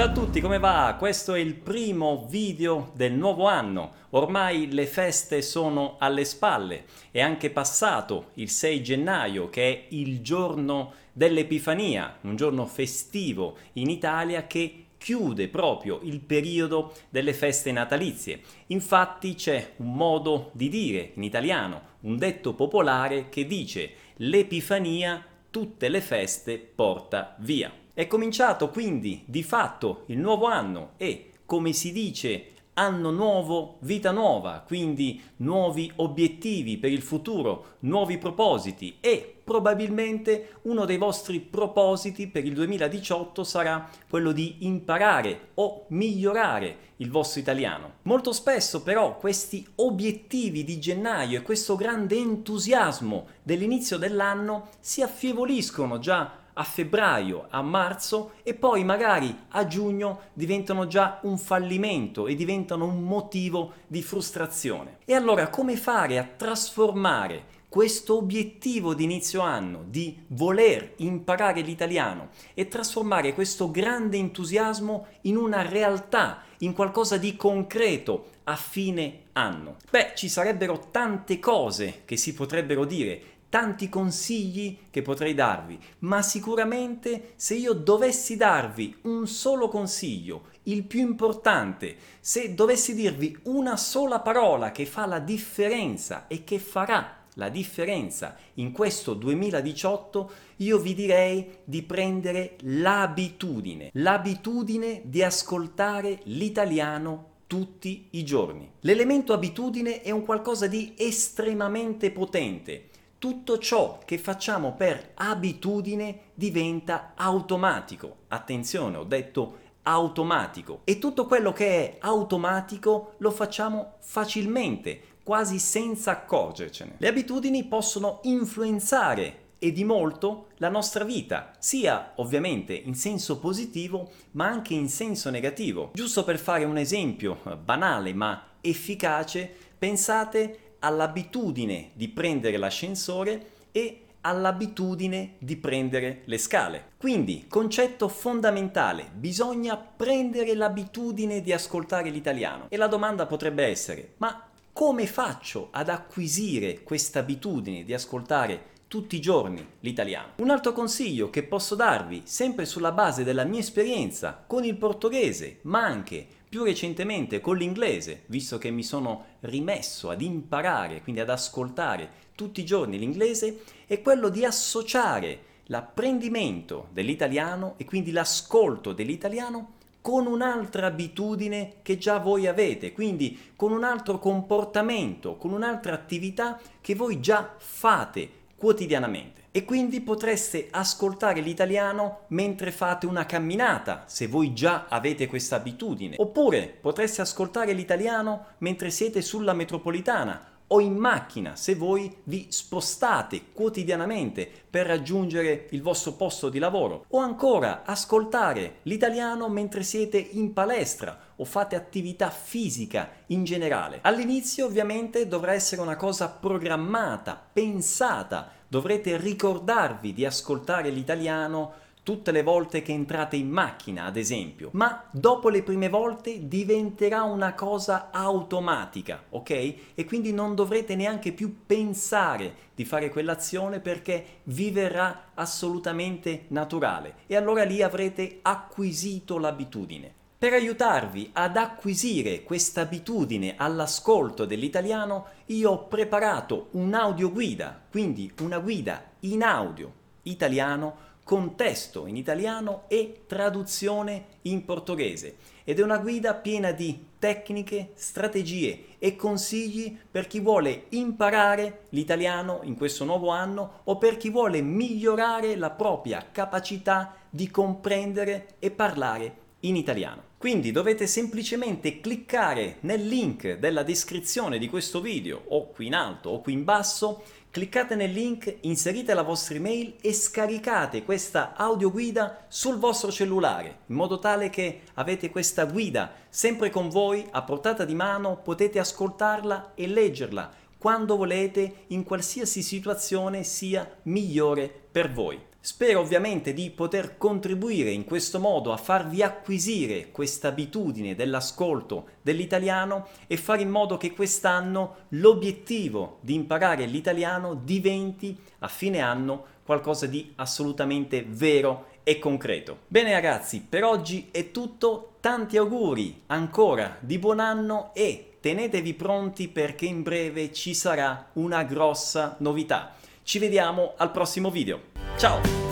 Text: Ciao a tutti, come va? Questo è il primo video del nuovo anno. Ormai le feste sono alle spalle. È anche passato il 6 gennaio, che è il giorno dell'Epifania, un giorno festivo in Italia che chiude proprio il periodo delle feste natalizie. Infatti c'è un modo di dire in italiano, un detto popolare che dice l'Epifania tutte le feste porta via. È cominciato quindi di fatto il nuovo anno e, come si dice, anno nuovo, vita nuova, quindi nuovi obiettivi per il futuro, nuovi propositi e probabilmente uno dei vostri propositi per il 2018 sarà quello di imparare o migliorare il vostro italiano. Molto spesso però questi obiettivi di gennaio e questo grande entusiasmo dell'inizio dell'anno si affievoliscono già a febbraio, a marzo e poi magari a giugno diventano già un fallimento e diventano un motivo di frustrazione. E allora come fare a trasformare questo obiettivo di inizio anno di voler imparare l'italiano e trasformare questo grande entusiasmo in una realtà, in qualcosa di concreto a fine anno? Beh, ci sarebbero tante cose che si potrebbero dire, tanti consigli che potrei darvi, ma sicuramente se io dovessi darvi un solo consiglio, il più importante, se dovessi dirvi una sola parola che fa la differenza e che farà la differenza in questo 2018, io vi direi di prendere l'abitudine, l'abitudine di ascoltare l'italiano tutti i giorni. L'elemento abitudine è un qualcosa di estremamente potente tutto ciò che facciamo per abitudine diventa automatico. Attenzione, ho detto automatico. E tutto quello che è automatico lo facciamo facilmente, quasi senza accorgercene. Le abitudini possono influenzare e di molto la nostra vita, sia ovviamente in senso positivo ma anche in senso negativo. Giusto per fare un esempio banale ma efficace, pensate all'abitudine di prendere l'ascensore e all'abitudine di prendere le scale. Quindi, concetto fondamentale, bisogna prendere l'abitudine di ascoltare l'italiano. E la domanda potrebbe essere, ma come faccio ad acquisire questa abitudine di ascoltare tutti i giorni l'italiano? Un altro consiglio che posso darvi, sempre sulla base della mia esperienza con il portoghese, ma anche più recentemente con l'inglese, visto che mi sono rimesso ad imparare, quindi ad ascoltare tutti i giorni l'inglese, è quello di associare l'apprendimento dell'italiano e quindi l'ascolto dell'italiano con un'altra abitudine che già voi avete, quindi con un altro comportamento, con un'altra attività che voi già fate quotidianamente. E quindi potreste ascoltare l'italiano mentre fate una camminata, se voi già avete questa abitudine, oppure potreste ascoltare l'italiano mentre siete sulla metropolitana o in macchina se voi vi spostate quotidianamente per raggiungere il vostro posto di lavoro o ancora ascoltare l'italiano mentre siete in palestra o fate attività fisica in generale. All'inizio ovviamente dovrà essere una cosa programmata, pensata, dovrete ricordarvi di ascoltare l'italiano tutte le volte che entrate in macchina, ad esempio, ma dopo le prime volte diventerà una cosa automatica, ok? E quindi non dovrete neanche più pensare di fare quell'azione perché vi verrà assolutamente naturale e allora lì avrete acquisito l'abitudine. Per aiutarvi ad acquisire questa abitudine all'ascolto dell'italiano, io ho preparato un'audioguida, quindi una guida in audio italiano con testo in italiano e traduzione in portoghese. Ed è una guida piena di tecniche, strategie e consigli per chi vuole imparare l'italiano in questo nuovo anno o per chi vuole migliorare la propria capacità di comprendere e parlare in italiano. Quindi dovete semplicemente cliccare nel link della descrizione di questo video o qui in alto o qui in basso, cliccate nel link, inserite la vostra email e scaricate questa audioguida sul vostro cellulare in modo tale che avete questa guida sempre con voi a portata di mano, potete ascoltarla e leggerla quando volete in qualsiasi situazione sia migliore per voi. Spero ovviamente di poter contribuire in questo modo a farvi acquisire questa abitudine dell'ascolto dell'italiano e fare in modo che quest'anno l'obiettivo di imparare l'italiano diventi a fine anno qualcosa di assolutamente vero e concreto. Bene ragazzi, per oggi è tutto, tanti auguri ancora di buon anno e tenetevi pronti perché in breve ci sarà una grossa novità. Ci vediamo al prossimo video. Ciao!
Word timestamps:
Ciao 0.00 0.08
a 0.08 0.12
tutti, 0.12 0.40
come 0.40 0.58
va? 0.58 0.96
Questo 0.98 1.34
è 1.34 1.40
il 1.40 1.54
primo 1.54 2.26
video 2.26 2.90
del 2.94 3.12
nuovo 3.12 3.48
anno. 3.48 3.92
Ormai 4.12 4.72
le 4.72 4.86
feste 4.86 5.42
sono 5.42 5.96
alle 5.98 6.24
spalle. 6.24 6.86
È 7.10 7.20
anche 7.20 7.50
passato 7.50 8.30
il 8.36 8.48
6 8.48 8.82
gennaio, 8.82 9.50
che 9.50 9.70
è 9.70 9.84
il 9.90 10.22
giorno 10.22 10.94
dell'Epifania, 11.12 12.16
un 12.22 12.34
giorno 12.34 12.64
festivo 12.64 13.58
in 13.74 13.90
Italia 13.90 14.46
che 14.46 14.86
chiude 14.96 15.48
proprio 15.48 16.00
il 16.02 16.20
periodo 16.20 16.94
delle 17.10 17.34
feste 17.34 17.70
natalizie. 17.70 18.40
Infatti 18.68 19.34
c'è 19.34 19.72
un 19.76 19.92
modo 19.92 20.48
di 20.54 20.70
dire 20.70 21.10
in 21.16 21.24
italiano, 21.24 21.82
un 22.04 22.16
detto 22.16 22.54
popolare 22.54 23.28
che 23.28 23.44
dice 23.44 23.92
l'Epifania 24.16 25.22
tutte 25.50 25.90
le 25.90 26.00
feste 26.00 26.56
porta 26.56 27.36
via. 27.40 27.70
È 28.00 28.06
cominciato 28.06 28.70
quindi 28.70 29.24
di 29.26 29.42
fatto 29.42 30.04
il 30.06 30.16
nuovo 30.16 30.46
anno 30.46 30.92
e, 30.96 31.32
come 31.44 31.74
si 31.74 31.92
dice, 31.92 32.52
anno 32.72 33.10
nuovo, 33.10 33.76
vita 33.80 34.10
nuova, 34.10 34.64
quindi 34.66 35.20
nuovi 35.36 35.92
obiettivi 35.96 36.78
per 36.78 36.90
il 36.92 37.02
futuro, 37.02 37.76
nuovi 37.80 38.16
propositi 38.16 38.96
e 39.00 39.34
probabilmente 39.44 40.60
uno 40.62 40.86
dei 40.86 40.96
vostri 40.96 41.40
propositi 41.40 42.26
per 42.26 42.46
il 42.46 42.54
2018 42.54 43.44
sarà 43.44 43.90
quello 44.08 44.32
di 44.32 44.58
imparare 44.60 45.48
o 45.56 45.84
migliorare 45.88 46.76
il 46.96 47.10
vostro 47.10 47.40
italiano. 47.40 47.96
Molto 48.04 48.32
spesso 48.32 48.82
però 48.82 49.18
questi 49.18 49.66
obiettivi 49.74 50.64
di 50.64 50.80
gennaio 50.80 51.36
e 51.36 51.42
questo 51.42 51.76
grande 51.76 52.16
entusiasmo 52.16 53.26
dell'inizio 53.42 53.98
dell'anno 53.98 54.68
si 54.80 55.02
affievoliscono 55.02 55.98
già 55.98 56.39
a 56.60 56.62
febbraio, 56.62 57.46
a 57.48 57.62
marzo 57.62 58.32
e 58.42 58.52
poi 58.52 58.84
magari 58.84 59.34
a 59.48 59.66
giugno 59.66 60.20
diventano 60.34 60.86
già 60.86 61.18
un 61.22 61.38
fallimento 61.38 62.26
e 62.26 62.34
diventano 62.34 62.84
un 62.84 63.02
motivo 63.02 63.72
di 63.86 64.02
frustrazione. 64.02 64.98
E 65.06 65.14
allora 65.14 65.48
come 65.48 65.76
fare 65.76 66.18
a 66.18 66.24
trasformare 66.24 67.58
questo 67.70 68.16
obiettivo 68.16 68.94
di 68.94 69.04
inizio 69.04 69.40
anno 69.40 69.84
di 69.86 70.24
voler 70.28 70.94
imparare 70.96 71.62
l'italiano 71.62 72.28
e 72.52 72.68
trasformare 72.68 73.32
questo 73.32 73.70
grande 73.70 74.18
entusiasmo 74.18 75.06
in 75.22 75.36
una 75.36 75.62
realtà, 75.62 76.42
in 76.58 76.74
qualcosa 76.74 77.16
di 77.16 77.36
concreto 77.36 78.26
a 78.44 78.56
fine 78.56 79.20
anno? 79.32 79.76
Beh, 79.88 80.12
ci 80.14 80.28
sarebbero 80.28 80.88
tante 80.90 81.38
cose 81.38 82.02
che 82.04 82.16
si 82.16 82.34
potrebbero 82.34 82.84
dire, 82.84 83.22
tanti 83.50 83.88
consigli 83.88 84.78
che 84.90 85.02
potrei 85.02 85.34
darvi, 85.34 85.78
ma 86.00 86.22
sicuramente 86.22 87.32
se 87.36 87.54
io 87.54 87.74
dovessi 87.74 88.36
darvi 88.36 88.98
un 89.02 89.26
solo 89.26 89.68
consiglio, 89.68 90.44
il 90.64 90.84
più 90.84 91.00
importante, 91.00 91.96
se 92.20 92.54
dovessi 92.54 92.94
dirvi 92.94 93.36
una 93.44 93.76
sola 93.76 94.20
parola 94.20 94.70
che 94.70 94.86
fa 94.86 95.04
la 95.04 95.18
differenza 95.18 96.26
e 96.28 96.44
che 96.44 96.58
farà 96.58 97.24
la 97.34 97.48
differenza 97.48 98.36
in 98.54 98.70
questo 98.70 99.14
2018, 99.14 100.30
io 100.56 100.78
vi 100.78 100.94
direi 100.94 101.58
di 101.64 101.82
prendere 101.82 102.56
l'abitudine, 102.60 103.90
l'abitudine 103.94 105.02
di 105.04 105.22
ascoltare 105.22 106.20
l'italiano 106.24 107.28
tutti 107.48 108.06
i 108.10 108.24
giorni. 108.24 108.70
L'elemento 108.80 109.32
abitudine 109.32 110.02
è 110.02 110.12
un 110.12 110.24
qualcosa 110.24 110.68
di 110.68 110.94
estremamente 110.96 112.12
potente 112.12 112.90
tutto 113.20 113.58
ciò 113.58 114.00
che 114.06 114.16
facciamo 114.16 114.72
per 114.72 115.10
abitudine 115.12 116.30
diventa 116.32 117.12
automatico. 117.14 118.20
Attenzione, 118.28 118.96
ho 118.96 119.04
detto 119.04 119.58
automatico. 119.82 120.80
E 120.84 120.98
tutto 120.98 121.26
quello 121.26 121.52
che 121.52 121.66
è 121.66 121.96
automatico 122.00 123.12
lo 123.18 123.30
facciamo 123.30 123.96
facilmente, 124.00 125.18
quasi 125.22 125.58
senza 125.58 126.12
accorgercene. 126.12 126.94
Le 126.96 127.08
abitudini 127.08 127.64
possono 127.64 128.20
influenzare 128.22 129.48
e 129.58 129.70
di 129.70 129.84
molto 129.84 130.46
la 130.56 130.70
nostra 130.70 131.04
vita, 131.04 131.52
sia 131.58 132.12
ovviamente 132.16 132.72
in 132.72 132.94
senso 132.94 133.38
positivo 133.38 134.12
ma 134.30 134.46
anche 134.46 134.72
in 134.72 134.88
senso 134.88 135.28
negativo. 135.28 135.90
Giusto 135.92 136.24
per 136.24 136.38
fare 136.38 136.64
un 136.64 136.78
esempio 136.78 137.38
banale 137.62 138.14
ma 138.14 138.42
efficace, 138.62 139.54
pensate 139.78 140.69
all'abitudine 140.80 141.90
di 141.94 142.08
prendere 142.08 142.56
l'ascensore 142.56 143.52
e 143.72 144.04
all'abitudine 144.22 145.36
di 145.38 145.56
prendere 145.56 146.22
le 146.24 146.38
scale. 146.38 146.92
Quindi, 146.98 147.46
concetto 147.48 148.08
fondamentale, 148.08 149.10
bisogna 149.14 149.76
prendere 149.76 150.54
l'abitudine 150.54 151.40
di 151.40 151.52
ascoltare 151.52 152.10
l'italiano. 152.10 152.66
E 152.68 152.76
la 152.76 152.86
domanda 152.86 153.26
potrebbe 153.26 153.64
essere, 153.64 154.14
ma 154.18 154.44
come 154.72 155.06
faccio 155.06 155.68
ad 155.70 155.88
acquisire 155.88 156.82
questa 156.82 157.20
abitudine 157.20 157.84
di 157.84 157.94
ascoltare 157.94 158.68
tutti 158.88 159.16
i 159.16 159.20
giorni 159.20 159.66
l'italiano? 159.80 160.32
Un 160.36 160.50
altro 160.50 160.72
consiglio 160.72 161.30
che 161.30 161.42
posso 161.42 161.74
darvi, 161.74 162.22
sempre 162.24 162.64
sulla 162.64 162.92
base 162.92 163.24
della 163.24 163.44
mia 163.44 163.60
esperienza 163.60 164.42
con 164.46 164.64
il 164.64 164.76
portoghese, 164.76 165.58
ma 165.62 165.84
anche 165.84 166.26
più 166.50 166.64
recentemente 166.64 167.40
con 167.40 167.56
l'inglese, 167.56 168.24
visto 168.26 168.58
che 168.58 168.72
mi 168.72 168.82
sono 168.82 169.36
rimesso 169.42 170.10
ad 170.10 170.20
imparare, 170.20 171.00
quindi 171.00 171.20
ad 171.20 171.30
ascoltare 171.30 172.10
tutti 172.34 172.58
i 172.60 172.64
giorni 172.64 172.98
l'inglese, 172.98 173.62
è 173.86 174.02
quello 174.02 174.28
di 174.28 174.44
associare 174.44 175.44
l'apprendimento 175.66 176.88
dell'italiano 176.92 177.74
e 177.76 177.84
quindi 177.84 178.10
l'ascolto 178.10 178.92
dell'italiano 178.92 179.74
con 180.00 180.26
un'altra 180.26 180.88
abitudine 180.88 181.74
che 181.82 181.98
già 181.98 182.18
voi 182.18 182.48
avete, 182.48 182.92
quindi 182.92 183.52
con 183.54 183.70
un 183.70 183.84
altro 183.84 184.18
comportamento, 184.18 185.36
con 185.36 185.52
un'altra 185.52 185.94
attività 185.94 186.60
che 186.80 186.96
voi 186.96 187.20
già 187.20 187.54
fate 187.58 188.38
quotidianamente. 188.60 189.40
E 189.52 189.64
quindi 189.64 190.02
potreste 190.02 190.68
ascoltare 190.70 191.40
l'italiano 191.40 192.24
mentre 192.28 192.70
fate 192.70 193.06
una 193.06 193.24
camminata, 193.24 194.04
se 194.06 194.26
voi 194.26 194.52
già 194.52 194.84
avete 194.88 195.26
questa 195.26 195.56
abitudine, 195.56 196.16
oppure 196.18 196.68
potreste 196.80 197.22
ascoltare 197.22 197.72
l'italiano 197.72 198.48
mentre 198.58 198.90
siete 198.90 199.22
sulla 199.22 199.54
metropolitana 199.54 200.49
o 200.72 200.80
in 200.80 200.96
macchina 200.96 201.56
se 201.56 201.74
voi 201.74 202.14
vi 202.24 202.46
spostate 202.50 203.52
quotidianamente 203.52 204.48
per 204.70 204.86
raggiungere 204.86 205.66
il 205.70 205.82
vostro 205.82 206.12
posto 206.12 206.48
di 206.48 206.58
lavoro 206.58 207.04
o 207.08 207.18
ancora 207.18 207.82
ascoltare 207.84 208.78
l'italiano 208.82 209.48
mentre 209.48 209.82
siete 209.82 210.18
in 210.18 210.52
palestra 210.52 211.28
o 211.36 211.44
fate 211.44 211.74
attività 211.74 212.30
fisica 212.30 213.10
in 213.26 213.44
generale. 213.44 213.98
All'inizio 214.02 214.66
ovviamente 214.66 215.26
dovrà 215.26 215.54
essere 215.54 215.80
una 215.80 215.96
cosa 215.96 216.28
programmata, 216.28 217.40
pensata, 217.52 218.50
dovrete 218.68 219.16
ricordarvi 219.16 220.12
di 220.12 220.24
ascoltare 220.24 220.90
l'italiano 220.90 221.88
tutte 222.02 222.32
le 222.32 222.42
volte 222.42 222.82
che 222.82 222.92
entrate 222.92 223.36
in 223.36 223.50
macchina, 223.50 224.04
ad 224.04 224.16
esempio, 224.16 224.70
ma 224.72 225.04
dopo 225.10 225.48
le 225.48 225.62
prime 225.62 225.88
volte 225.88 226.48
diventerà 226.48 227.22
una 227.22 227.54
cosa 227.54 228.08
automatica, 228.10 229.24
ok? 229.30 229.50
E 229.94 230.04
quindi 230.06 230.32
non 230.32 230.54
dovrete 230.54 230.96
neanche 230.96 231.32
più 231.32 231.66
pensare 231.66 232.68
di 232.74 232.84
fare 232.84 233.10
quell'azione 233.10 233.80
perché 233.80 234.40
vi 234.44 234.70
verrà 234.70 235.30
assolutamente 235.34 236.44
naturale 236.48 237.14
e 237.26 237.36
allora 237.36 237.64
lì 237.64 237.82
avrete 237.82 238.38
acquisito 238.42 239.38
l'abitudine. 239.38 240.14
Per 240.40 240.54
aiutarvi 240.54 241.30
ad 241.34 241.58
acquisire 241.58 242.42
questa 242.42 242.80
abitudine 242.80 243.56
all'ascolto 243.58 244.46
dell'italiano, 244.46 245.26
io 245.46 245.70
ho 245.70 245.84
preparato 245.84 246.68
un'audioguida, 246.70 247.82
quindi 247.90 248.32
una 248.40 248.58
guida 248.58 249.04
in 249.20 249.42
audio 249.42 249.92
italiano 250.22 251.08
con 251.30 251.54
testo 251.54 252.08
in 252.08 252.16
italiano 252.16 252.86
e 252.88 253.22
traduzione 253.28 254.38
in 254.42 254.64
portoghese. 254.64 255.36
Ed 255.62 255.78
è 255.78 255.82
una 255.84 255.98
guida 255.98 256.34
piena 256.34 256.72
di 256.72 257.06
tecniche, 257.20 257.92
strategie 257.94 258.96
e 258.98 259.14
consigli 259.14 259.96
per 260.10 260.26
chi 260.26 260.40
vuole 260.40 260.86
imparare 260.88 261.82
l'italiano 261.90 262.62
in 262.64 262.74
questo 262.74 263.04
nuovo 263.04 263.28
anno 263.28 263.82
o 263.84 263.96
per 263.96 264.16
chi 264.16 264.28
vuole 264.28 264.60
migliorare 264.60 265.54
la 265.54 265.70
propria 265.70 266.26
capacità 266.32 267.14
di 267.30 267.48
comprendere 267.48 268.56
e 268.58 268.72
parlare 268.72 269.49
in 269.60 269.76
italiano. 269.76 270.28
Quindi 270.38 270.72
dovete 270.72 271.06
semplicemente 271.06 272.00
cliccare 272.00 272.78
nel 272.80 273.06
link 273.06 273.58
della 273.58 273.82
descrizione 273.82 274.58
di 274.58 274.68
questo 274.68 275.00
video 275.00 275.42
o 275.48 275.68
qui 275.68 275.86
in 275.86 275.94
alto 275.94 276.30
o 276.30 276.40
qui 276.40 276.54
in 276.54 276.64
basso, 276.64 277.22
cliccate 277.50 277.94
nel 277.94 278.12
link, 278.12 278.58
inserite 278.62 279.12
la 279.12 279.22
vostra 279.22 279.56
email 279.56 279.96
e 280.00 280.14
scaricate 280.14 281.04
questa 281.04 281.54
audioguida 281.56 282.46
sul 282.48 282.78
vostro 282.78 283.10
cellulare 283.10 283.80
in 283.86 283.96
modo 283.96 284.18
tale 284.18 284.48
che 284.48 284.82
avete 284.94 285.30
questa 285.30 285.64
guida 285.64 286.14
sempre 286.30 286.70
con 286.70 286.88
voi 286.88 287.26
a 287.30 287.42
portata 287.42 287.84
di 287.84 287.94
mano, 287.94 288.40
potete 288.42 288.78
ascoltarla 288.78 289.72
e 289.74 289.86
leggerla 289.86 290.50
quando 290.78 291.16
volete 291.16 291.84
in 291.88 292.04
qualsiasi 292.04 292.62
situazione 292.62 293.44
sia 293.44 293.98
migliore 294.04 294.72
per 294.90 295.12
voi. 295.12 295.49
Spero 295.62 296.00
ovviamente 296.00 296.54
di 296.54 296.70
poter 296.70 297.18
contribuire 297.18 297.90
in 297.90 298.06
questo 298.06 298.40
modo 298.40 298.72
a 298.72 298.78
farvi 298.78 299.22
acquisire 299.22 300.10
questa 300.10 300.48
abitudine 300.48 301.14
dell'ascolto 301.14 302.12
dell'italiano 302.22 303.08
e 303.26 303.36
fare 303.36 303.60
in 303.60 303.68
modo 303.68 303.98
che 303.98 304.14
quest'anno 304.14 305.04
l'obiettivo 305.10 306.16
di 306.22 306.32
imparare 306.32 306.86
l'italiano 306.86 307.52
diventi 307.54 308.34
a 308.60 308.68
fine 308.68 309.00
anno 309.00 309.44
qualcosa 309.62 310.06
di 310.06 310.32
assolutamente 310.36 311.26
vero 311.28 311.88
e 312.04 312.18
concreto. 312.18 312.78
Bene 312.86 313.12
ragazzi, 313.12 313.60
per 313.60 313.84
oggi 313.84 314.28
è 314.30 314.52
tutto, 314.52 315.16
tanti 315.20 315.58
auguri 315.58 316.22
ancora 316.28 316.96
di 317.00 317.18
buon 317.18 317.38
anno 317.38 317.90
e 317.92 318.38
tenetevi 318.40 318.94
pronti 318.94 319.48
perché 319.48 319.84
in 319.84 320.02
breve 320.02 320.54
ci 320.54 320.72
sarà 320.72 321.28
una 321.34 321.64
grossa 321.64 322.36
novità. 322.38 322.94
Ci 323.22 323.38
vediamo 323.38 323.92
al 323.98 324.10
prossimo 324.10 324.50
video. 324.50 324.89
Ciao! 325.20 325.69